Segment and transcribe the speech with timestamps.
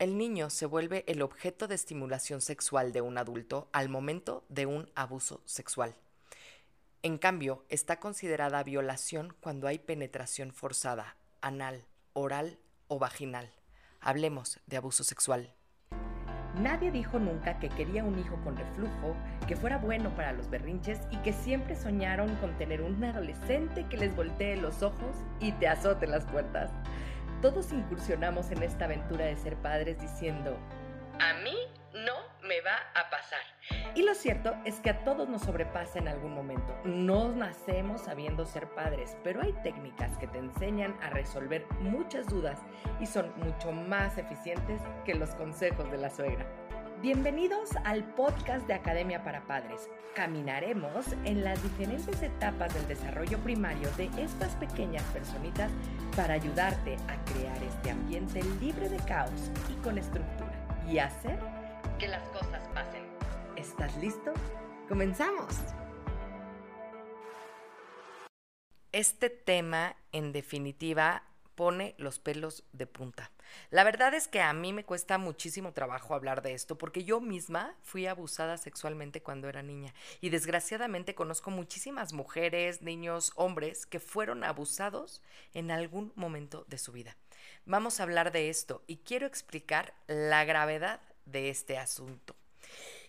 [0.00, 4.64] el niño se vuelve el objeto de estimulación sexual de un adulto al momento de
[4.64, 5.94] un abuso sexual.
[7.02, 11.84] En cambio, está considerada violación cuando hay penetración forzada, anal,
[12.14, 12.58] oral
[12.88, 13.50] o vaginal.
[14.00, 15.52] Hablemos de abuso sexual.
[16.58, 19.14] Nadie dijo nunca que quería un hijo con reflujo,
[19.46, 23.98] que fuera bueno para los berrinches y que siempre soñaron con tener un adolescente que
[23.98, 26.70] les voltee los ojos y te azote las puertas.
[27.40, 30.58] Todos incursionamos en esta aventura de ser padres diciendo,
[31.18, 31.56] a mí
[31.94, 32.14] no
[32.46, 33.40] me va a pasar.
[33.94, 36.76] Y lo cierto es que a todos nos sobrepasa en algún momento.
[36.84, 42.58] No nacemos sabiendo ser padres, pero hay técnicas que te enseñan a resolver muchas dudas
[43.00, 46.46] y son mucho más eficientes que los consejos de la suegra.
[47.02, 49.88] Bienvenidos al podcast de Academia para Padres.
[50.14, 55.72] Caminaremos en las diferentes etapas del desarrollo primario de estas pequeñas personitas
[56.14, 61.38] para ayudarte a crear este ambiente libre de caos y con estructura y hacer
[61.98, 63.04] que las cosas pasen.
[63.56, 64.34] ¿Estás listo?
[64.86, 65.56] ¡Comenzamos!
[68.92, 71.22] Este tema, en definitiva,
[71.54, 73.30] pone los pelos de punta.
[73.70, 77.20] La verdad es que a mí me cuesta muchísimo trabajo hablar de esto porque yo
[77.20, 84.00] misma fui abusada sexualmente cuando era niña y desgraciadamente conozco muchísimas mujeres, niños, hombres que
[84.00, 85.22] fueron abusados
[85.54, 87.16] en algún momento de su vida.
[87.64, 92.34] Vamos a hablar de esto y quiero explicar la gravedad de este asunto.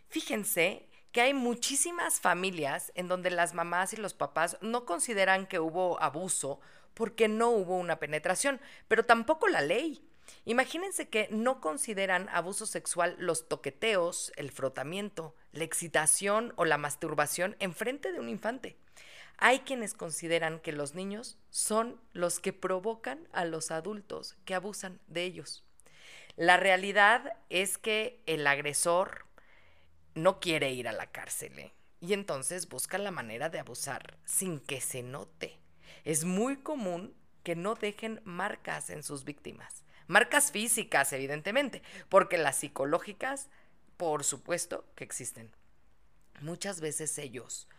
[0.10, 5.60] Fíjense que hay muchísimas familias en donde las mamás y los papás no consideran que
[5.60, 6.60] hubo abuso
[6.94, 10.08] porque no hubo una penetración, pero tampoco la ley.
[10.46, 17.56] Imagínense que no consideran abuso sexual los toqueteos, el frotamiento, la excitación o la masturbación
[17.60, 18.78] en frente de un infante.
[19.38, 25.00] Hay quienes consideran que los niños son los que provocan a los adultos que abusan
[25.08, 25.64] de ellos.
[26.36, 29.26] La realidad es que el agresor
[30.14, 31.74] no quiere ir a la cárcel ¿eh?
[32.00, 35.62] y entonces busca la manera de abusar sin que se note
[36.04, 37.14] es muy común
[37.44, 39.81] que no dejen marcas en sus víctimas.
[40.12, 43.48] Marcas físicas, evidentemente, porque las psicológicas,
[43.96, 45.50] por supuesto que existen.
[46.42, 47.70] Muchas veces ellos,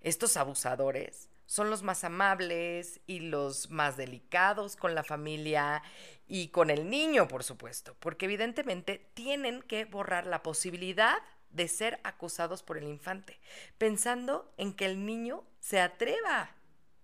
[0.00, 5.82] estos abusadores, son los más amables y los más delicados con la familia
[6.26, 11.18] y con el niño, por supuesto, porque evidentemente tienen que borrar la posibilidad
[11.50, 13.38] de ser acusados por el infante,
[13.76, 16.52] pensando en que el niño se atreva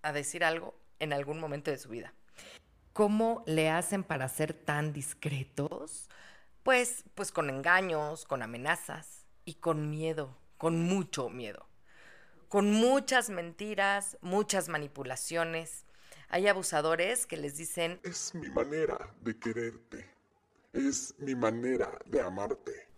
[0.01, 2.15] a decir algo en algún momento de su vida.
[2.99, 6.09] ¿Cómo le hacen para ser tan discretos?
[6.65, 11.69] Pues, pues con engaños, con amenazas y con miedo, con mucho miedo.
[12.49, 15.85] Con muchas mentiras, muchas manipulaciones.
[16.29, 20.11] Hay abusadores que les dicen, es mi manera de quererte,
[20.73, 22.89] es mi manera de amarte.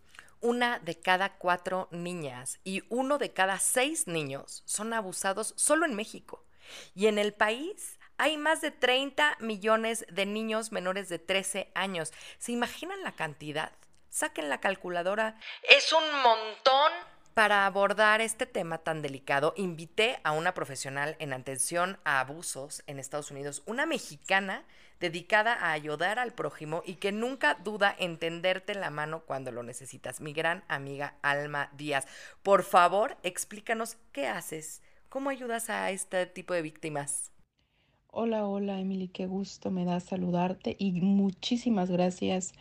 [0.40, 5.94] Una de cada cuatro niñas y uno de cada seis niños son abusados solo en
[5.94, 6.46] México.
[6.94, 12.12] Y en el país hay más de 30 millones de niños menores de 13 años.
[12.38, 13.72] ¿Se imaginan la cantidad?
[14.10, 15.38] Saquen la calculadora.
[15.62, 16.92] Es un montón.
[17.32, 22.98] Para abordar este tema tan delicado, invité a una profesional en atención a abusos en
[22.98, 24.64] Estados Unidos, una mexicana
[24.98, 29.62] dedicada a ayudar al prójimo y que nunca duda en tenderte la mano cuando lo
[29.62, 30.20] necesitas.
[30.20, 32.06] Mi gran amiga Alma Díaz.
[32.42, 37.29] Por favor, explícanos qué haces ¿Cómo ayudas a este tipo de víctimas?
[38.12, 42.54] Hola, hola Emily, qué gusto me da saludarte y muchísimas gracias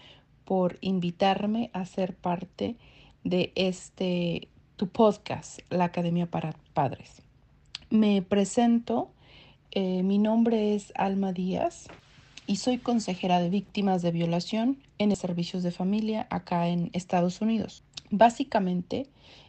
[0.46, 2.76] por invitarme a ser parte
[3.24, 7.24] de este tu podcast, la Academia para Padres.
[7.90, 9.10] Me presento,
[9.72, 11.88] eh, mi nombre es Alma Díaz
[12.46, 17.82] y soy consejera de víctimas de violación en servicios de familia acá en Estados Unidos.
[18.12, 19.08] Básicamente,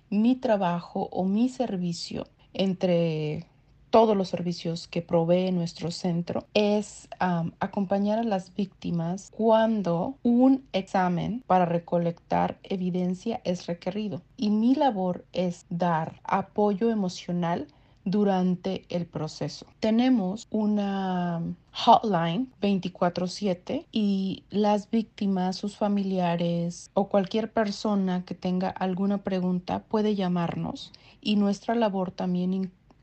[0.09, 3.50] mi trabajo o mi servicio entre
[3.91, 11.43] todos los servicios que provee nuestro centro es acompañar a las víctimas cuando un examen
[11.47, 14.23] para recolectar evidencia es requerido.
[14.37, 17.67] Y mi labor es dar apoyo emocional
[18.05, 19.67] durante el proceso.
[19.79, 21.43] Tenemos una
[21.73, 30.15] hotline 24/7 y las víctimas, sus familiares o cualquier persona que tenga alguna pregunta puede
[30.15, 32.55] llamarnos y nuestra labor también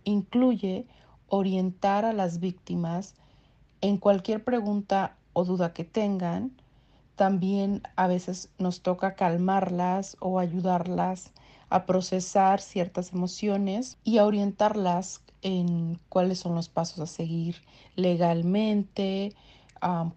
[0.07, 0.87] incluye
[1.27, 3.15] orientar a las víctimas
[3.81, 6.51] en cualquier pregunta o duda que tengan.
[7.15, 11.33] También a veces nos toca calmarlas o ayudarlas
[11.69, 17.57] a procesar ciertas emociones y a orientarlas en cuáles son los pasos a seguir
[17.95, 19.35] legalmente,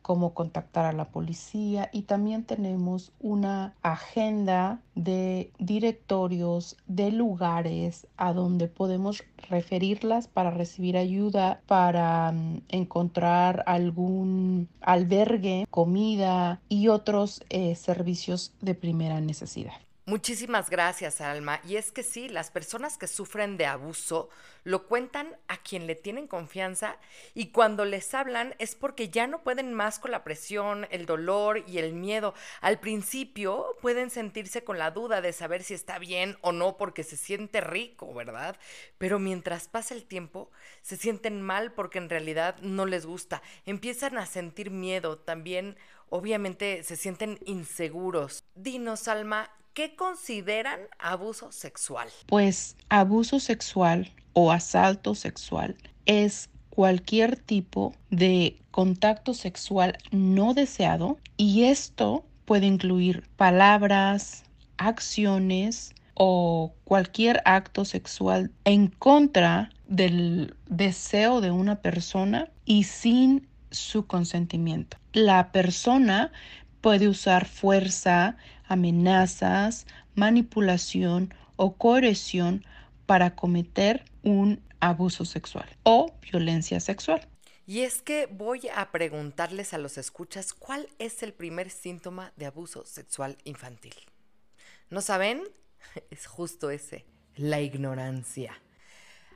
[0.02, 8.32] cómo contactar a la policía y también tenemos una agenda de directorios, de lugares a
[8.32, 12.34] donde podemos referirlas para recibir ayuda, para
[12.68, 19.74] encontrar algún albergue, comida y otros eh, servicios de primera necesidad.
[20.10, 21.60] Muchísimas gracias, Alma.
[21.64, 24.28] Y es que sí, las personas que sufren de abuso
[24.64, 26.96] lo cuentan a quien le tienen confianza
[27.32, 31.62] y cuando les hablan es porque ya no pueden más con la presión, el dolor
[31.68, 32.34] y el miedo.
[32.60, 37.04] Al principio pueden sentirse con la duda de saber si está bien o no porque
[37.04, 38.58] se siente rico, ¿verdad?
[38.98, 40.50] Pero mientras pasa el tiempo,
[40.82, 43.42] se sienten mal porque en realidad no les gusta.
[43.64, 45.76] Empiezan a sentir miedo, también
[46.08, 48.42] obviamente se sienten inseguros.
[48.56, 52.08] Dinos, Alma, ¿qué consideran abuso sexual?
[52.26, 55.76] Pues abuso sexual o asalto sexual
[56.06, 64.44] es cualquier tipo de contacto sexual no deseado y esto puede incluir palabras,
[64.78, 74.06] acciones o cualquier acto sexual en contra del deseo de una persona y sin su
[74.06, 74.96] consentimiento.
[75.12, 76.32] La persona
[76.80, 78.36] puede usar fuerza,
[78.70, 82.64] amenazas, manipulación o coerción
[83.04, 87.28] para cometer un abuso sexual o violencia sexual.
[87.66, 92.46] Y es que voy a preguntarles a los escuchas cuál es el primer síntoma de
[92.46, 93.94] abuso sexual infantil.
[94.88, 95.42] ¿No saben?
[96.10, 97.06] Es justo ese,
[97.36, 98.52] la ignorancia.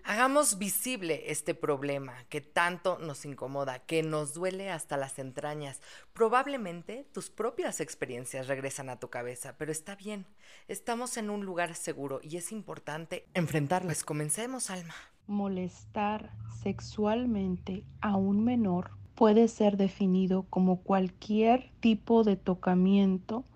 [0.06, 5.80] Hagamos visible este problema que tanto nos incomoda, que nos duele hasta las entrañas.
[6.12, 10.26] Probablemente tus propias experiencias regresan a tu cabeza, pero está bien.
[10.68, 14.04] Estamos en un lugar seguro y es importante enfrentarlas.
[14.04, 14.92] Comencemos, Alma.
[15.26, 16.30] Molestar
[16.62, 23.46] sexualmente a un menor puede ser definido como cualquier tipo de tocamiento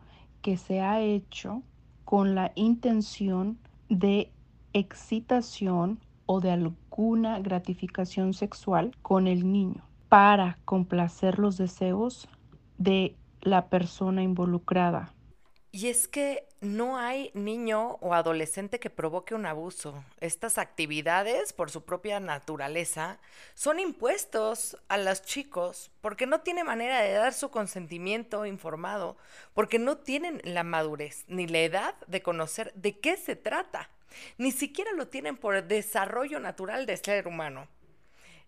[0.40, 1.62] que se ha hecho
[2.06, 3.58] con la intención
[3.90, 4.32] de
[4.72, 12.28] excitación o de alguna gratificación sexual con el niño para complacer los deseos
[12.76, 15.14] de la persona involucrada.
[15.70, 20.04] Y es que no hay niño o adolescente que provoque un abuso.
[20.20, 23.18] Estas actividades, por su propia naturaleza,
[23.54, 29.16] son impuestos a los chicos porque no tienen manera de dar su consentimiento informado,
[29.54, 33.88] porque no tienen la madurez ni la edad de conocer de qué se trata.
[34.36, 37.68] Ni siquiera lo tienen por desarrollo natural de ser humano.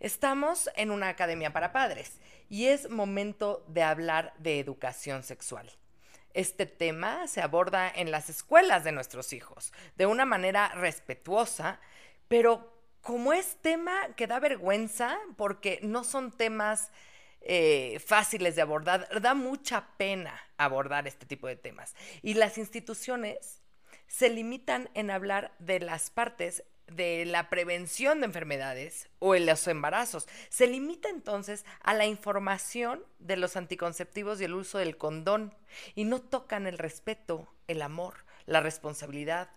[0.01, 2.19] Estamos en una academia para padres
[2.49, 5.71] y es momento de hablar de educación sexual.
[6.33, 11.81] Este tema se aborda en las escuelas de nuestros hijos de una manera respetuosa,
[12.29, 12.73] pero
[13.03, 16.93] como es tema que da vergüenza porque no son temas
[17.41, 21.95] eh, fáciles de abordar, da mucha pena abordar este tipo de temas.
[22.23, 23.60] Y las instituciones
[24.11, 29.69] se limitan en hablar de las partes de la prevención de enfermedades o en los
[29.69, 30.27] embarazos.
[30.49, 35.55] Se limita entonces a la información de los anticonceptivos y el uso del condón
[35.95, 39.51] y no tocan el respeto, el amor, la responsabilidad,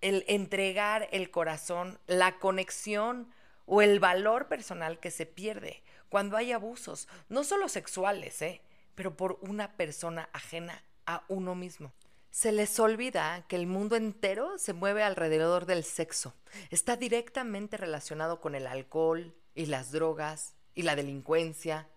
[0.00, 3.30] el entregar el corazón, la conexión
[3.66, 8.62] o el valor personal que se pierde cuando hay abusos, no solo sexuales, ¿eh?
[8.94, 11.92] pero por una persona ajena a uno mismo.
[12.30, 16.32] Se les olvida que el mundo entero se mueve alrededor del sexo.
[16.70, 21.88] Está directamente relacionado con el alcohol y las drogas y la delincuencia.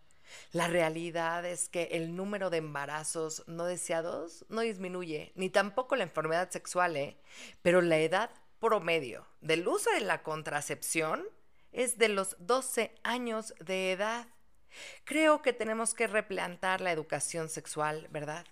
[0.52, 6.04] La realidad es que el número de embarazos no deseados no disminuye, ni tampoco la
[6.04, 7.18] enfermedad sexual, ¿eh?
[7.62, 11.24] pero la edad promedio del uso de la contracepción
[11.72, 14.28] es de los 12 años de edad.
[15.04, 18.48] Creo que tenemos que replantar la educación sexual, ¿verdad?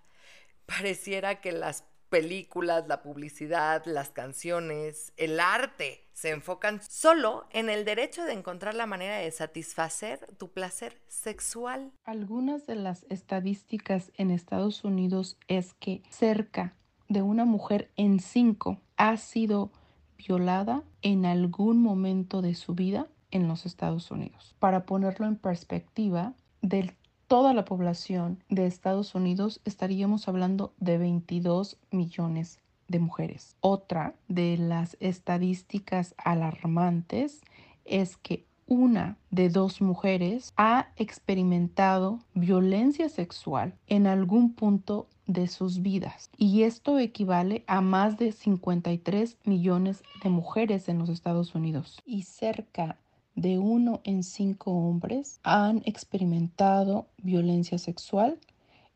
[0.77, 7.85] Pareciera que las películas, la publicidad, las canciones, el arte se enfocan solo en el
[7.85, 11.91] derecho de encontrar la manera de satisfacer tu placer sexual.
[12.03, 16.75] Algunas de las estadísticas en Estados Unidos es que cerca
[17.07, 19.71] de una mujer en cinco ha sido
[20.17, 24.55] violada en algún momento de su vida en los Estados Unidos.
[24.59, 26.93] Para ponerlo en perspectiva, del
[27.31, 32.59] toda la población de Estados Unidos estaríamos hablando de 22 millones
[32.89, 33.55] de mujeres.
[33.61, 37.39] Otra de las estadísticas alarmantes
[37.85, 45.81] es que una de dos mujeres ha experimentado violencia sexual en algún punto de sus
[45.81, 52.01] vidas y esto equivale a más de 53 millones de mujeres en los Estados Unidos
[52.05, 52.97] y cerca
[53.35, 58.39] de uno en cinco hombres han experimentado violencia sexual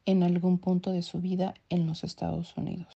[0.06, 2.94] en algún punto de su vida en los Estados Unidos.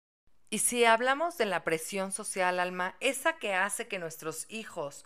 [0.51, 5.05] Y si hablamos de la presión social, Alma, esa que hace que nuestros hijos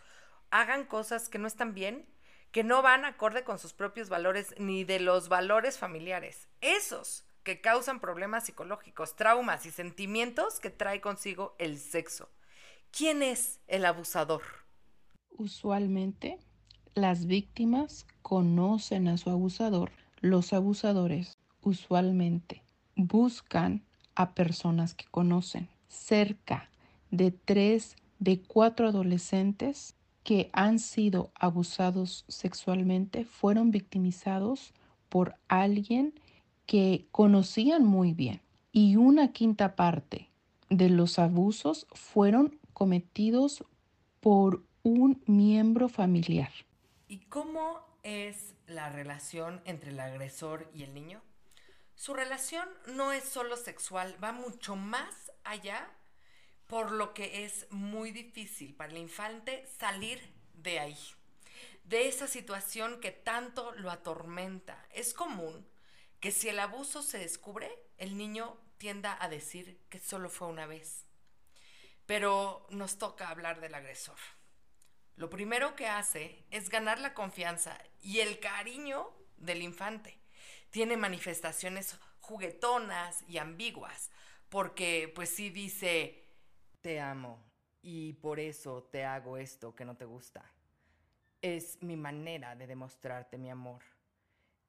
[0.50, 2.06] hagan cosas que no están bien,
[2.52, 7.60] que no van acorde con sus propios valores ni de los valores familiares, esos que
[7.60, 12.28] causan problemas psicológicos, traumas y sentimientos que trae consigo el sexo.
[12.90, 14.42] ¿Quién es el abusador?
[15.36, 16.38] Usualmente
[16.94, 19.92] las víctimas conocen a su abusador.
[20.20, 22.62] Los abusadores usualmente
[22.96, 23.82] buscan
[24.14, 25.68] a personas que conocen.
[25.88, 26.70] Cerca
[27.10, 34.74] de tres de cuatro adolescentes que han sido abusados sexualmente fueron victimizados
[35.08, 36.14] por alguien
[36.66, 38.42] que conocían muy bien.
[38.72, 40.28] Y una quinta parte
[40.68, 43.64] de los abusos fueron cometidos
[44.20, 46.50] por un miembro familiar.
[47.08, 51.22] ¿Y cómo es la relación entre el agresor y el niño?
[51.94, 55.90] Su relación no es solo sexual, va mucho más allá,
[56.66, 60.20] por lo que es muy difícil para el infante salir
[60.54, 60.98] de ahí,
[61.84, 64.86] de esa situación que tanto lo atormenta.
[64.90, 65.66] Es común
[66.20, 70.66] que si el abuso se descubre, el niño tienda a decir que solo fue una
[70.66, 71.04] vez.
[72.06, 74.16] Pero nos toca hablar del agresor.
[75.16, 80.18] Lo primero que hace es ganar la confianza y el cariño del infante.
[80.70, 84.10] Tiene manifestaciones juguetonas y ambiguas,
[84.48, 86.24] porque pues sí dice,
[86.80, 87.42] te amo
[87.82, 90.44] y por eso te hago esto que no te gusta.
[91.42, 93.82] Es mi manera de demostrarte mi amor.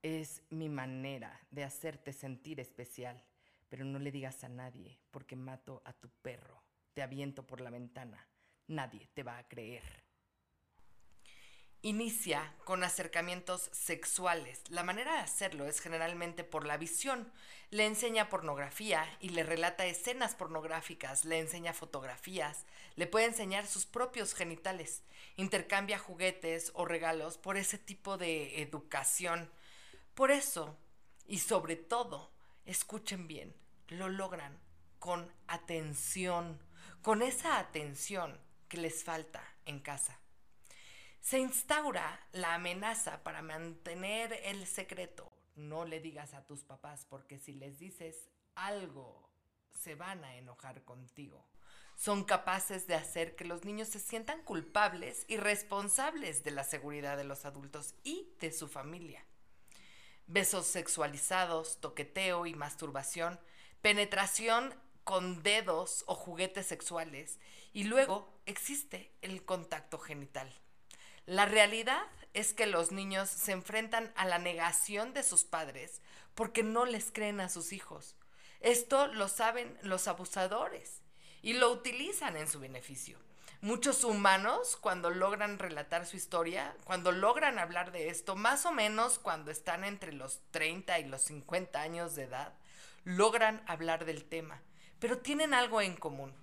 [0.02, 3.24] Es mi manera de hacerte sentir especial,
[3.70, 7.70] pero no le digas a nadie porque mato a tu perro, te aviento por la
[7.70, 8.28] ventana.
[8.68, 10.01] Nadie te va a creer.
[11.84, 14.62] Inicia con acercamientos sexuales.
[14.70, 17.32] La manera de hacerlo es generalmente por la visión.
[17.72, 23.88] Le enseña pornografía y le relata escenas pornográficas, le enseña fotografías, le puede enseñar sus
[23.88, 25.02] propios genitales.
[25.38, 29.50] Intercambia juguetes o regalos por ese tipo de educación.
[30.14, 30.78] Por eso,
[31.26, 32.32] y sobre todo,
[32.64, 33.56] escuchen bien,
[33.88, 34.60] lo logran
[35.00, 36.62] con atención,
[37.02, 40.21] con esa atención que les falta en casa
[41.22, 45.32] se instaura la amenaza para mantener el secreto.
[45.56, 49.30] No le digas a tus papás porque si les dices algo,
[49.70, 51.48] se van a enojar contigo.
[51.96, 57.18] Son capaces de hacer que los niños se sientan culpables y responsables de la seguridad
[57.18, 59.24] de los adultos y de su familia.
[60.26, 63.40] Besos sexualizados, toqueteo y masturbación,
[63.82, 64.74] penetración
[65.04, 67.40] con dedos o juguetes sexuales
[67.74, 70.52] y luego existe el contacto genital.
[71.32, 76.02] La realidad es que los niños se enfrentan a la negación de sus padres
[76.36, 78.18] porque no les creen a sus hijos.
[78.60, 81.00] Esto lo saben los abusadores
[81.42, 83.18] y lo utilizan en su beneficio.
[83.62, 89.18] Muchos humanos, cuando logran relatar su historia, cuando logran hablar de esto, más o menos
[89.18, 92.54] cuando están entre los 30 y los 50 años de edad,
[93.06, 94.62] logran hablar del tema,
[95.00, 96.34] pero tienen algo en común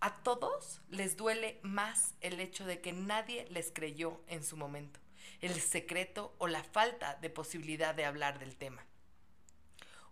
[0.00, 5.00] a todos les duele más el hecho de que nadie les creyó en su momento,
[5.40, 8.84] el secreto o la falta de posibilidad de hablar del tema.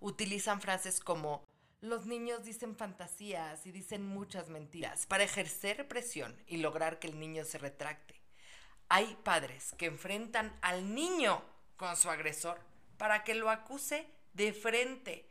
[0.01, 1.45] Utilizan frases como
[1.81, 7.21] los niños dicen fantasías y dicen muchas mentiras para ejercer presión y lograr que el
[7.21, 8.21] niño se retracte.
[8.89, 11.43] Hay padres que enfrentan al niño
[11.77, 12.59] con su agresor
[12.97, 15.29] para que lo acuse de frente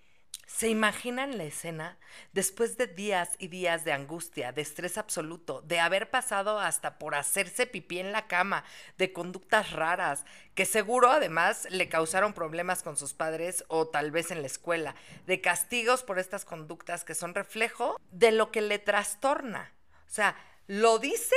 [0.64, 1.98] ¿Se imaginan la escena?
[2.32, 7.16] Después de días y días de angustia, de estrés absoluto, de haber pasado hasta por
[7.16, 8.64] hacerse pipí en la cama,
[8.98, 14.30] de conductas raras, que seguro además le causaron problemas con sus padres o tal vez
[14.30, 18.80] en la escuela, de castigos por estas conductas que son reflejo de lo que le
[18.80, 19.74] trastorna.
[20.08, 20.38] O sea,
[20.68, 21.36] lo dice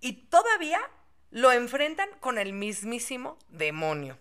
[0.00, 0.80] y todavía
[1.30, 4.18] lo enfrentan con el mismísimo demonio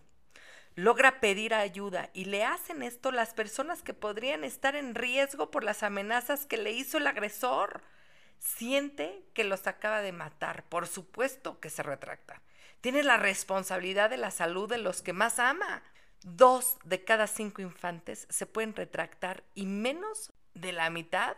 [0.76, 5.64] logra pedir ayuda y le hacen esto las personas que podrían estar en riesgo por
[5.64, 7.82] las amenazas que le hizo el agresor.
[8.40, 12.42] Siente que los acaba de matar, por supuesto que se retracta.
[12.82, 15.84] Tiene la responsabilidad de la salud de los que más ama.
[16.24, 21.38] Dos de cada cinco infantes se pueden retractar y menos de la mitad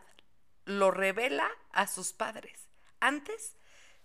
[0.65, 2.69] lo revela a sus padres.
[2.99, 3.55] Antes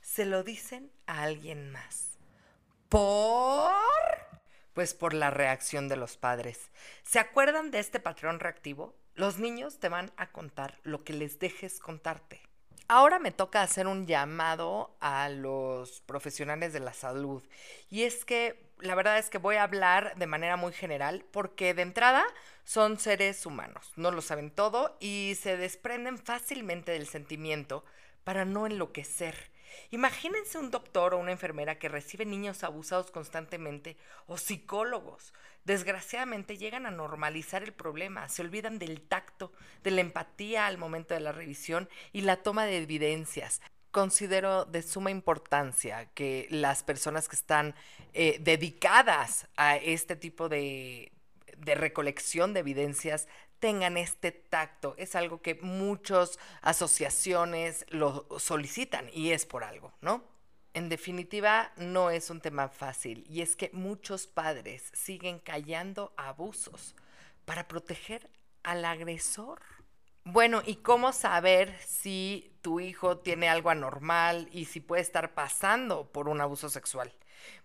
[0.01, 2.19] se lo dicen a alguien más.
[2.89, 4.30] ¿Por?
[4.81, 6.71] Pues por la reacción de los padres.
[7.03, 8.97] ¿Se acuerdan de este patrón reactivo?
[9.15, 12.41] Los niños te van a contar lo que les dejes contarte.
[12.89, 17.43] Ahora me toca hacer un llamado a los profesionales de la salud.
[17.91, 21.75] Y es que la verdad es que voy a hablar de manera muy general porque
[21.75, 22.25] de entrada
[22.65, 27.85] son seres humanos, no lo saben todo y se desprenden fácilmente del sentimiento
[28.25, 29.51] para no enloquecer.
[29.91, 33.97] Imagínense un doctor o una enfermera que recibe niños abusados constantemente
[34.27, 35.33] o psicólogos
[35.65, 41.15] desgraciadamente llegan a normalizar el problema, se olvidan del tacto, de la empatía al momento
[41.15, 43.61] de la revisión y la toma de evidencias.
[43.91, 47.75] Considero de suma importancia que las personas que están
[48.13, 51.13] eh, dedicadas a este tipo de,
[51.57, 53.29] de recolección de evidencias
[53.61, 54.95] tengan este tacto.
[54.99, 60.25] Es algo que muchas asociaciones lo solicitan y es por algo, ¿no?
[60.73, 66.95] En definitiva, no es un tema fácil y es que muchos padres siguen callando abusos
[67.45, 68.31] para proteger
[68.63, 69.61] al agresor.
[70.25, 76.13] Bueno, ¿y cómo saber si tu hijo tiene algo anormal y si puede estar pasando
[76.13, 77.13] por un abuso sexual?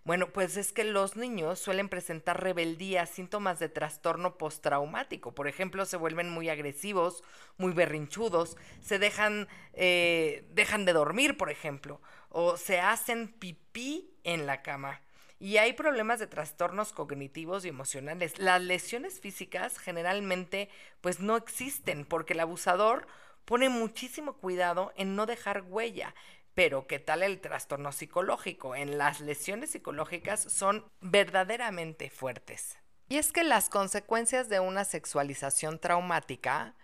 [0.04, 5.34] Bueno, pues es que los niños suelen presentar rebeldía, síntomas de trastorno postraumático.
[5.34, 7.22] Por ejemplo, se vuelven muy agresivos,
[7.56, 14.46] muy berrinchudos, se dejan, eh, dejan de dormir, por ejemplo, o se hacen pipí en
[14.46, 15.00] la cama.
[15.38, 18.38] Y hay problemas de trastornos cognitivos y emocionales.
[18.38, 20.70] Las lesiones físicas generalmente
[21.02, 23.06] pues no existen porque el abusador
[23.44, 26.14] pone muchísimo cuidado en no dejar huella.
[26.56, 28.74] Pero ¿qué tal el trastorno psicológico?
[28.74, 32.78] En las lesiones psicológicas son verdaderamente fuertes.
[33.10, 36.74] Y es que las consecuencias de una sexualización traumática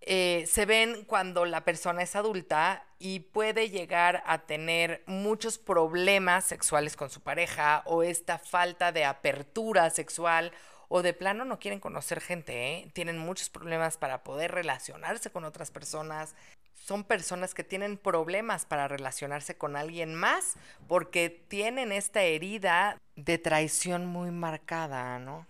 [0.00, 6.42] eh, se ven cuando la persona es adulta y puede llegar a tener muchos problemas
[6.44, 10.50] sexuales con su pareja o esta falta de apertura sexual
[10.88, 12.90] o de plano no quieren conocer gente, ¿eh?
[12.92, 16.34] tienen muchos problemas para poder relacionarse con otras personas.
[16.82, 20.54] Son personas que tienen problemas para relacionarse con alguien más
[20.88, 25.46] porque tienen esta herida de traición muy marcada, ¿no?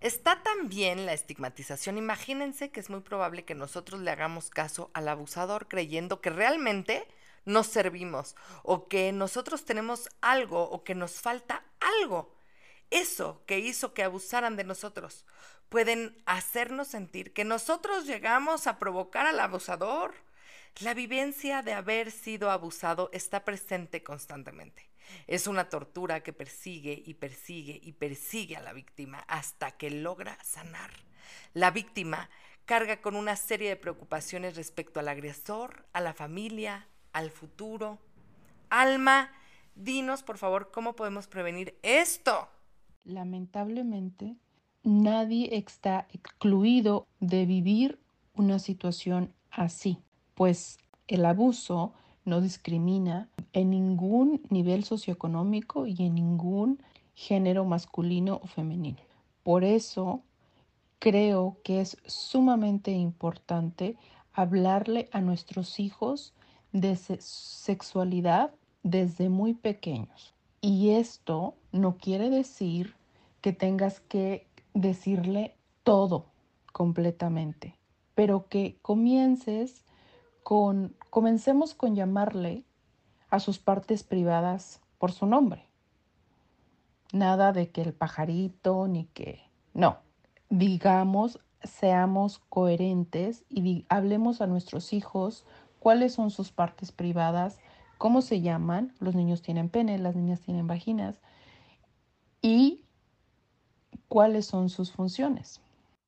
[0.00, 1.98] Está también la estigmatización.
[1.98, 7.06] Imagínense que es muy probable que nosotros le hagamos caso al abusador creyendo que realmente
[7.44, 12.34] nos servimos o que nosotros tenemos algo o que nos falta algo.
[12.88, 15.26] Eso que hizo que abusaran de nosotros
[15.68, 20.14] pueden hacernos sentir que nosotros llegamos a provocar al abusador.
[20.80, 24.90] La vivencia de haber sido abusado está presente constantemente.
[25.26, 30.38] Es una tortura que persigue y persigue y persigue a la víctima hasta que logra
[30.42, 30.90] sanar.
[31.52, 32.30] La víctima
[32.64, 37.98] carga con una serie de preocupaciones respecto al agresor, a la familia, al futuro.
[38.70, 39.30] Alma,
[39.74, 42.48] dinos por favor cómo podemos prevenir esto.
[43.04, 44.36] Lamentablemente,
[44.82, 47.98] nadie está excluido de vivir
[48.34, 49.98] una situación así,
[50.34, 51.92] pues el abuso
[52.24, 56.82] no discrimina en ningún nivel socioeconómico y en ningún
[57.14, 58.98] género masculino o femenino.
[59.42, 60.22] Por eso
[60.98, 63.96] creo que es sumamente importante
[64.32, 66.32] hablarle a nuestros hijos
[66.72, 70.34] de sexualidad desde muy pequeños.
[70.60, 72.94] Y esto no quiere decir
[73.40, 76.26] que tengas que decirle todo
[76.72, 77.76] completamente,
[78.14, 79.84] pero que comiences
[80.42, 82.64] comencemos con llamarle
[83.30, 85.66] a sus partes privadas por su nombre.
[87.12, 89.40] Nada de que el pajarito ni que...
[89.74, 89.98] No,
[90.50, 95.46] digamos, seamos coherentes y hablemos a nuestros hijos
[95.78, 97.58] cuáles son sus partes privadas,
[97.98, 98.94] cómo se llaman.
[98.98, 101.20] Los niños tienen pene, las niñas tienen vaginas.
[102.40, 102.84] Y
[104.08, 105.60] cuáles son sus funciones.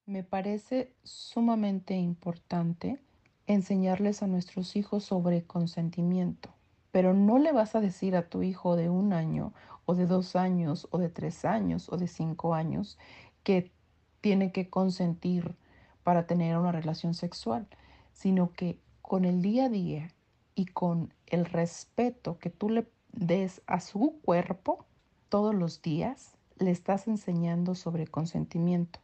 [0.07, 3.01] Me parece sumamente importante
[3.47, 6.51] enseñarles a nuestros hijos sobre consentimiento,
[6.91, 9.53] pero no le vas a decir a tu hijo de un año
[9.87, 12.99] o de dos años o de tres años o de cinco años
[13.43, 13.73] que
[14.21, 15.55] tiene que consentir
[16.03, 17.67] para tener una relación sexual,
[18.13, 20.09] sino que con el día a día
[20.55, 24.87] y con el respeto que tú le des a su cuerpo
[25.29, 29.01] todos los días, le estás enseñando sobre consentimiento.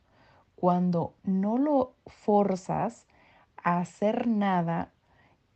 [0.54, 3.06] Cuando no lo forzas,
[3.62, 4.90] hacer nada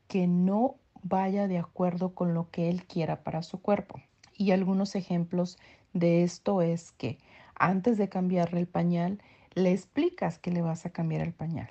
[0.09, 4.01] que no vaya de acuerdo con lo que él quiera para su cuerpo.
[4.37, 5.59] Y algunos ejemplos
[5.93, 7.19] de esto es que
[7.55, 9.21] antes de cambiarle el pañal,
[9.55, 11.71] le explicas que le vas a cambiar el pañal.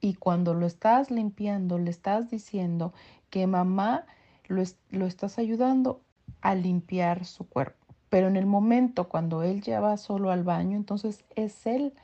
[0.00, 2.92] Y cuando lo estás limpiando, le estás diciendo
[3.30, 4.04] que mamá
[4.48, 6.02] lo, lo estás ayudando
[6.42, 7.86] a limpiar su cuerpo.
[8.10, 11.94] Pero en el momento cuando él ya va solo al baño, entonces es él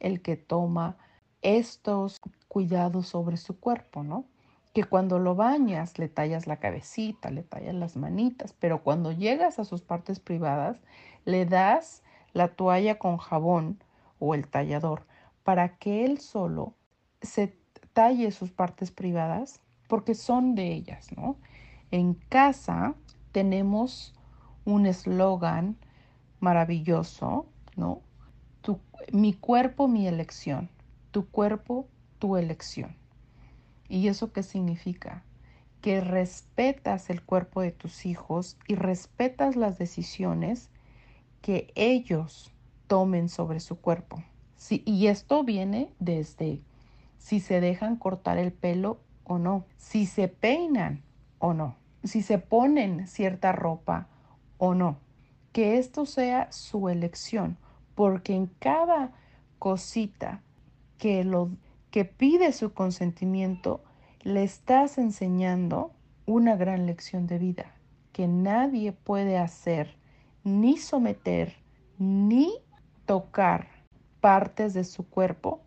[0.00, 0.96] el que toma
[1.42, 4.24] estos cuidados sobre su cuerpo, ¿no?
[4.72, 9.58] que cuando lo bañas le tallas la cabecita, le tallas las manitas, pero cuando llegas
[9.58, 10.78] a sus partes privadas
[11.24, 12.02] le das
[12.32, 13.82] la toalla con jabón
[14.18, 15.06] o el tallador
[15.44, 16.74] para que él solo
[17.20, 17.54] se
[17.92, 21.36] talle sus partes privadas porque son de ellas, ¿no?
[21.90, 22.94] En casa
[23.32, 24.14] tenemos
[24.64, 25.76] un eslogan
[26.40, 28.00] maravilloso, ¿no?
[29.12, 30.70] mi cuerpo, mi elección.
[31.12, 31.86] Tu cuerpo,
[32.18, 32.96] tu elección.
[33.88, 35.22] ¿Y eso qué significa?
[35.80, 40.70] Que respetas el cuerpo de tus hijos y respetas las decisiones
[41.42, 42.52] que ellos
[42.86, 44.22] tomen sobre su cuerpo.
[44.56, 46.62] Sí, y esto viene desde
[47.18, 51.02] si se dejan cortar el pelo o no, si se peinan
[51.38, 54.08] o no, si se ponen cierta ropa
[54.58, 54.96] o no.
[55.52, 57.58] Que esto sea su elección,
[57.94, 59.12] porque en cada
[59.58, 60.42] cosita
[61.02, 61.50] que lo
[61.90, 63.82] que pide su consentimiento,
[64.22, 65.90] le estás enseñando
[66.26, 67.74] una gran lección de vida
[68.12, 69.96] que nadie puede hacer,
[70.44, 71.56] ni someter,
[71.98, 72.54] ni
[73.04, 73.66] tocar
[74.20, 75.60] partes de su cuerpo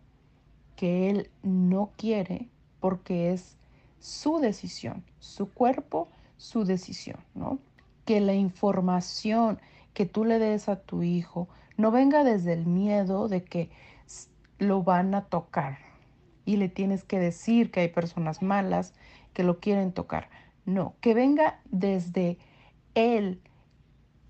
[0.74, 2.48] que él no quiere
[2.80, 3.58] porque es
[4.00, 7.58] su decisión, su cuerpo, su decisión, ¿no?
[8.06, 9.60] Que la información
[9.92, 11.46] que tú le des a tu hijo
[11.76, 13.68] no venga desde el miedo de que
[14.58, 15.78] lo van a tocar
[16.44, 18.94] y le tienes que decir que hay personas malas
[19.32, 20.30] que lo quieren tocar.
[20.64, 22.38] No, que venga desde
[22.94, 23.42] él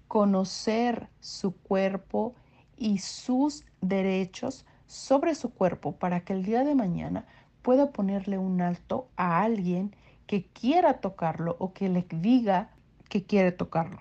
[0.08, 2.34] conocer su cuerpo
[2.76, 7.26] y sus derechos sobre su cuerpo para que el día de mañana
[7.62, 9.94] pueda ponerle un alto a alguien
[10.26, 12.70] que quiera tocarlo o que le diga
[13.08, 14.00] que quiere tocarlo.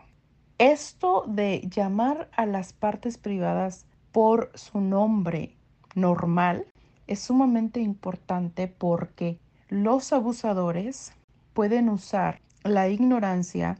[0.57, 5.57] Esto de llamar a las partes privadas por su nombre
[5.95, 6.65] normal
[7.07, 11.13] es sumamente importante porque los abusadores
[11.53, 13.77] pueden usar la ignorancia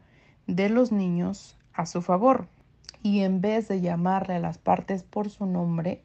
[0.47, 2.47] de los niños a su favor
[3.05, 6.01] y en vez de llamarle a las partes por su nombre,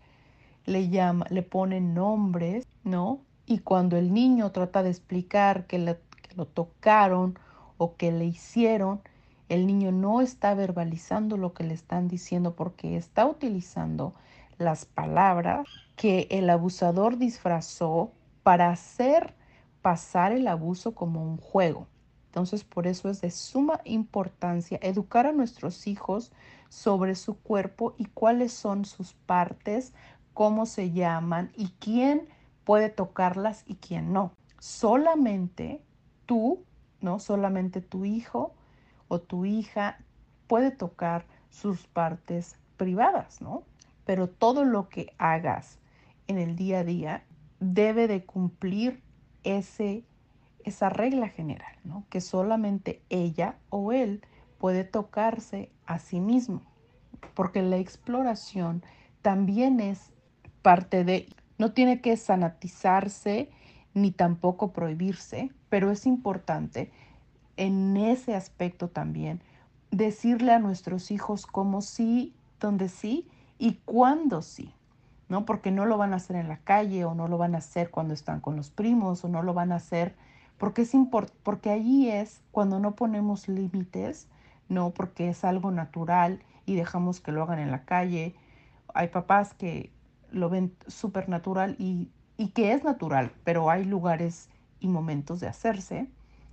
[0.67, 3.21] le llama, le ponen nombres, ¿no?
[3.47, 5.79] Y cuando el niño trata de explicar que,
[6.21, 7.39] que lo tocaron
[7.79, 9.01] o que le hicieron,
[9.49, 14.13] el niño no está verbalizando lo que le están diciendo porque está utilizando
[14.59, 15.67] las palabras
[16.01, 19.35] que el abusador disfrazó para hacer
[19.83, 21.89] pasar el abuso como un juego.
[22.25, 26.33] Entonces, por eso es de suma importancia educar a nuestros hijos
[26.71, 29.93] sobre su cuerpo y cuáles son sus partes,
[30.33, 32.31] cómo se llaman y quién
[32.65, 34.33] puede tocarlas y quién no.
[34.59, 35.83] Solamente
[36.25, 36.65] tú,
[37.03, 37.19] ¿no?
[37.19, 38.55] Solamente tu hijo
[39.09, 39.99] o tu hija
[40.47, 43.65] puede tocar sus partes privadas, ¿no?
[44.07, 45.79] Pero todo lo que hagas
[46.31, 47.25] en el día a día
[47.59, 49.03] debe de cumplir
[49.43, 50.05] ese,
[50.65, 52.05] esa regla general, ¿no?
[52.09, 54.23] Que solamente ella o él
[54.59, 56.63] puede tocarse a sí mismo,
[57.35, 58.85] porque la exploración
[59.23, 60.13] también es
[60.63, 61.27] parte de,
[61.59, 63.51] no tiene que sanatizarse
[63.93, 66.93] ni tampoco prohibirse, pero es importante
[67.57, 69.43] en ese aspecto también
[69.91, 73.27] decirle a nuestros hijos cómo sí, dónde sí
[73.59, 74.73] y cuándo sí,
[75.31, 75.47] ¿no?
[75.47, 77.91] Porque no lo van a hacer en la calle o no lo van a hacer
[77.91, 80.15] cuando están con los primos o no lo van a hacer
[80.61, 80.93] porque es
[81.43, 84.29] porque allí es cuando no ponemos límites,
[84.69, 88.35] no porque es algo natural y dejamos que lo hagan en la calle.
[88.93, 89.91] Hay papás que
[90.31, 95.49] lo ven súper natural y, y que es natural, pero hay lugares y momentos de
[95.49, 96.11] hacerse.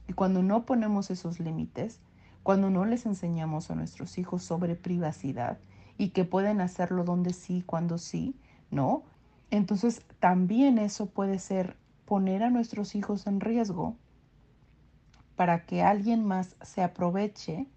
[0.08, 2.00] Y cuando no ponemos esos límites,
[2.44, 5.58] cuando no les enseñamos a nuestros hijos sobre privacidad
[5.98, 8.38] y que pueden hacerlo donde sí, cuando sí,
[8.72, 9.04] ¿no?
[9.52, 13.96] Entonces también eso puede ser poner a nuestros hijos en riesgo
[15.36, 17.68] para que alguien más se aproveche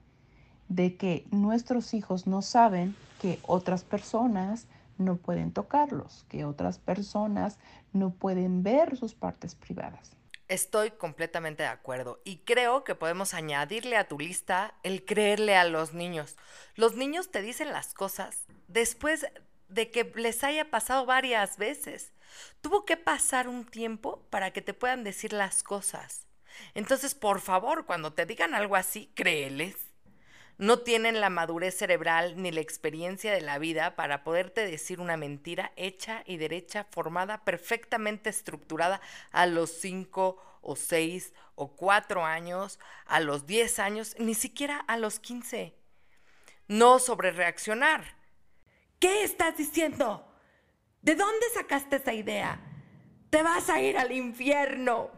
[0.68, 4.66] de que nuestros hijos no saben que otras personas
[4.98, 7.58] no pueden tocarlos, que otras personas
[7.92, 10.12] no pueden ver sus partes privadas.
[10.48, 15.64] Estoy completamente de acuerdo y creo que podemos añadirle a tu lista el creerle a
[15.64, 16.36] los niños.
[16.74, 19.26] Los niños te dicen las cosas después
[19.70, 22.12] de que les haya pasado varias veces.
[22.60, 26.26] Tuvo que pasar un tiempo para que te puedan decir las cosas.
[26.74, 29.90] Entonces, por favor, cuando te digan algo así, créeles
[30.60, 35.16] no tienen la madurez cerebral ni la experiencia de la vida para poderte decir una
[35.16, 39.00] mentira hecha y derecha, formada, perfectamente estructurada
[39.32, 44.98] a los cinco o seis o cuatro años, a los diez años, ni siquiera a
[44.98, 45.74] los quince.
[46.68, 48.19] No sobre reaccionar.
[49.00, 50.30] ¿Qué estás diciendo?
[51.00, 52.60] ¿De dónde sacaste esa idea?
[53.30, 55.10] Te vas a ir al infierno.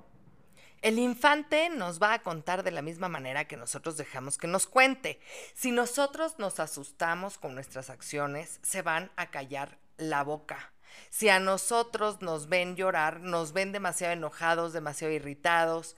[0.82, 4.68] El infante nos va a contar de la misma manera que nosotros dejamos que nos
[4.68, 5.18] cuente.
[5.54, 10.72] Si nosotros nos asustamos con nuestras acciones, se van a callar la boca.
[11.10, 15.96] Si a nosotros nos ven llorar, nos ven demasiado enojados, demasiado irritados,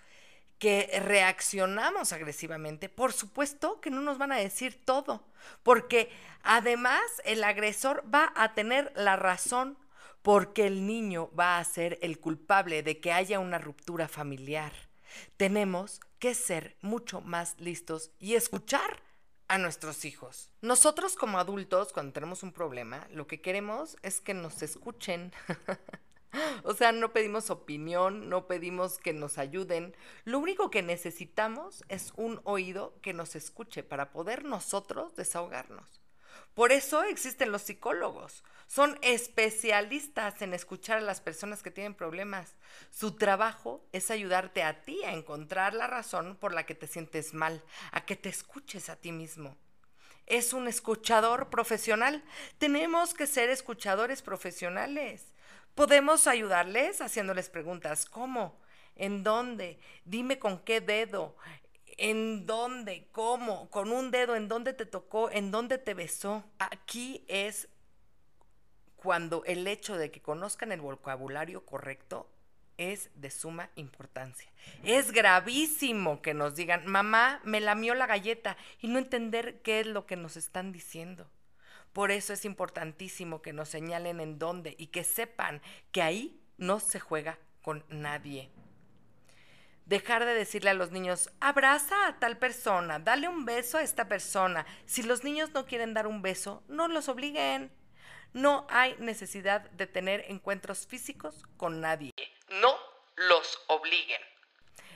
[0.59, 5.27] que reaccionamos agresivamente, por supuesto que no nos van a decir todo,
[5.63, 6.11] porque
[6.43, 9.79] además el agresor va a tener la razón
[10.23, 14.73] porque el niño va a ser el culpable de que haya una ruptura familiar.
[15.37, 19.03] Tenemos que ser mucho más listos y escuchar
[19.49, 20.51] a nuestros hijos.
[20.63, 25.33] Nosotros como adultos, cuando tenemos un problema, lo que queremos es que nos escuchen.
[26.65, 29.97] o sea, no pedimos opinión, no pedimos que nos ayuden.
[30.25, 36.01] Lo único que necesitamos es un oído que nos escuche para poder nosotros desahogarnos.
[36.55, 38.45] Por eso existen los psicólogos.
[38.69, 42.55] Son especialistas en escuchar a las personas que tienen problemas.
[42.91, 47.35] Su trabajo es ayudarte a ti a encontrar la razón por la que te sientes
[47.35, 49.57] mal, a que te escuches a ti mismo.
[50.27, 52.25] Es un escuchador profesional.
[52.59, 55.34] Tenemos que ser escuchadores profesionales.
[55.75, 58.07] Podemos ayudarles haciéndoles preguntas.
[58.07, 58.61] ¿Cómo?
[58.97, 59.81] ¿En dónde?
[60.05, 61.37] Dime con qué dedo
[61.99, 66.45] en dónde, cómo, con un dedo, en dónde te tocó, en dónde te besó.
[66.59, 67.69] Aquí es
[68.97, 72.31] cuando el hecho de que conozcan el vocabulario correcto
[72.77, 74.51] es de suma importancia.
[74.83, 79.87] Es gravísimo que nos digan, mamá, me lamió la galleta y no entender qué es
[79.87, 81.29] lo que nos están diciendo.
[81.95, 86.79] Por eso es importantísimo que nos señalen en dónde y que sepan que ahí no
[86.79, 88.51] se juega con nadie
[89.87, 94.09] dejar de decirle a los niños, abraza a tal persona, dale un beso a esta
[94.09, 94.67] persona.
[94.87, 97.73] Si los niños no quieren dar un beso, no los obliguen.
[98.33, 102.11] No hay necesidad de tener encuentros físicos con nadie.
[102.61, 102.75] No
[103.17, 104.21] los obliguen.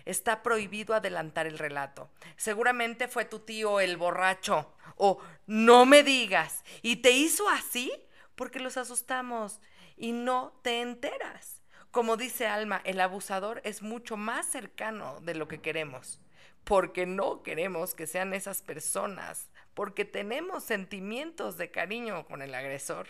[0.04, 2.10] Está prohibido adelantar el relato.
[2.36, 4.74] Seguramente fue tu tío el borracho.
[4.98, 6.64] O no me digas.
[6.82, 7.92] ¿Y te hizo así?
[8.34, 9.60] Porque los asustamos
[9.96, 11.62] y no te enteras.
[11.90, 16.20] Como dice Alma, el abusador es mucho más cercano de lo que queremos,
[16.64, 23.08] porque no queremos que sean esas personas, porque tenemos sentimientos de cariño con el agresor.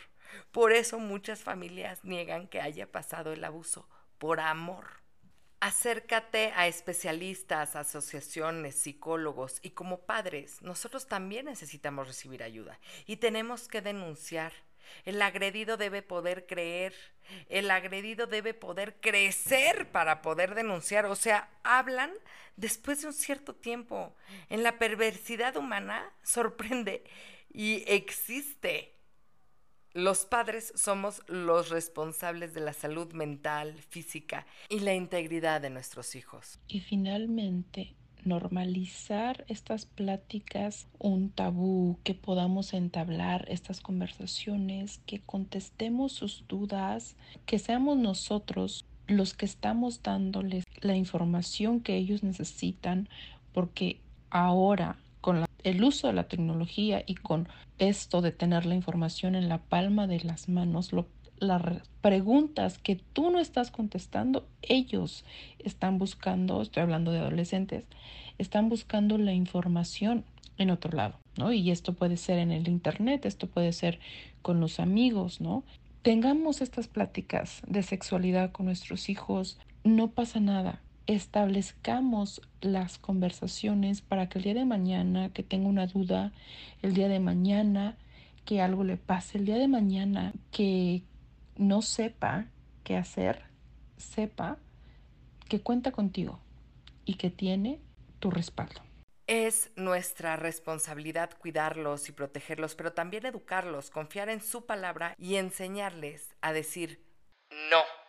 [0.53, 4.87] Por eso muchas familias niegan que haya pasado el abuso, por amor.
[5.61, 13.66] Acércate a especialistas, asociaciones, psicólogos y como padres, nosotros también necesitamos recibir ayuda y tenemos
[13.66, 14.53] que denunciar
[15.05, 16.94] el agredido debe poder creer,
[17.49, 21.07] el agredido debe poder crecer para poder denunciar.
[21.07, 22.12] O sea, hablan
[22.57, 24.14] después de un cierto tiempo.
[24.49, 27.05] En la perversidad humana sorprende
[27.53, 28.98] y existe.
[29.99, 36.15] Los padres somos los responsables de la salud mental, física y la integridad de nuestros
[36.15, 36.61] hijos.
[36.69, 46.45] Y finalmente, normalizar estas pláticas, un tabú, que podamos entablar estas conversaciones, que contestemos sus
[46.47, 53.09] dudas, que seamos nosotros los que estamos dándoles la información que ellos necesitan,
[53.53, 59.35] porque ahora con el uso de la tecnología y con esto de tener la información
[59.35, 61.07] en la palma de las manos, lo
[61.41, 65.25] las preguntas que tú no estás contestando, ellos
[65.59, 67.85] están buscando, estoy hablando de adolescentes,
[68.39, 70.25] están buscando la información
[70.59, 71.53] en otro lado, ¿no?
[71.53, 74.01] Y esto puede ser en el internet, esto puede ser
[74.43, 75.65] con los amigos, ¿no?
[76.03, 80.81] Tengamos estas pláticas de sexualidad con nuestros hijos, no pasa nada.
[81.09, 86.33] Establezcamos las conversaciones para que el día de mañana que tenga una duda,
[86.83, 87.97] el día de mañana
[88.44, 91.03] que algo le pase, el día de mañana que
[91.57, 92.44] no sepa
[92.85, 93.42] qué hacer,
[93.97, 94.59] sepa
[95.49, 96.40] que cuenta contigo
[97.07, 97.81] y que tiene
[98.18, 98.83] tu respaldo.
[99.27, 106.35] Es nuestra responsabilidad cuidarlos y protegerlos, pero también educarlos, confiar en su palabra y enseñarles
[106.42, 107.03] a decir
[107.71, 108.08] no.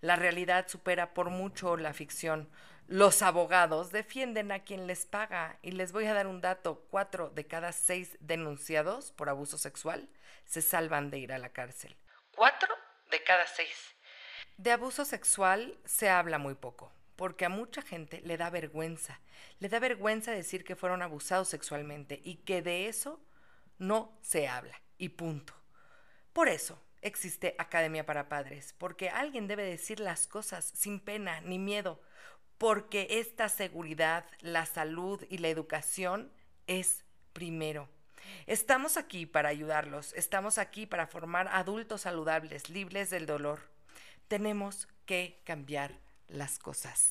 [0.00, 2.48] La realidad supera por mucho la ficción.
[2.86, 6.86] Los abogados defienden a quien les paga y les voy a dar un dato.
[6.90, 10.08] Cuatro de cada seis denunciados por abuso sexual
[10.44, 11.96] se salvan de ir a la cárcel.
[12.34, 12.74] Cuatro
[13.10, 13.94] de cada seis.
[14.56, 19.20] De abuso sexual se habla muy poco, porque a mucha gente le da vergüenza.
[19.58, 23.20] Le da vergüenza decir que fueron abusados sexualmente y que de eso
[23.78, 24.80] no se habla.
[24.96, 25.54] Y punto.
[26.32, 31.58] Por eso existe Academia para Padres, porque alguien debe decir las cosas sin pena ni
[31.58, 32.00] miedo,
[32.58, 36.32] porque esta seguridad, la salud y la educación
[36.66, 37.88] es primero.
[38.46, 43.60] Estamos aquí para ayudarlos, estamos aquí para formar adultos saludables, libres del dolor.
[44.26, 47.10] Tenemos que cambiar las cosas.